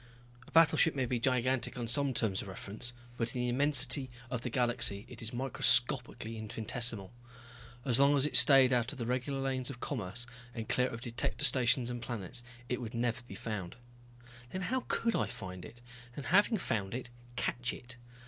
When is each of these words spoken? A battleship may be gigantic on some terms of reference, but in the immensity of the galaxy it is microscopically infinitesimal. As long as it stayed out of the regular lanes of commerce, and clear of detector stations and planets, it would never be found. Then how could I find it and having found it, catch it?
A 0.47 0.51
battleship 0.51 0.95
may 0.95 1.05
be 1.05 1.19
gigantic 1.19 1.77
on 1.77 1.87
some 1.87 2.11
terms 2.11 2.41
of 2.41 2.47
reference, 2.47 2.91
but 3.17 3.35
in 3.35 3.41
the 3.43 3.49
immensity 3.49 4.09
of 4.31 4.41
the 4.41 4.49
galaxy 4.49 5.05
it 5.07 5.21
is 5.21 5.31
microscopically 5.31 6.39
infinitesimal. 6.39 7.13
As 7.85 7.99
long 7.99 8.17
as 8.17 8.25
it 8.25 8.35
stayed 8.35 8.73
out 8.73 8.91
of 8.91 8.97
the 8.97 9.05
regular 9.05 9.39
lanes 9.39 9.69
of 9.69 9.79
commerce, 9.79 10.25
and 10.55 10.67
clear 10.67 10.87
of 10.87 11.01
detector 11.01 11.45
stations 11.45 11.87
and 11.91 12.01
planets, 12.01 12.41
it 12.67 12.81
would 12.81 12.95
never 12.95 13.21
be 13.27 13.35
found. 13.35 13.75
Then 14.49 14.61
how 14.61 14.85
could 14.87 15.15
I 15.15 15.27
find 15.27 15.63
it 15.63 15.81
and 16.15 16.25
having 16.25 16.57
found 16.57 16.95
it, 16.95 17.11
catch 17.35 17.71
it? 17.71 17.95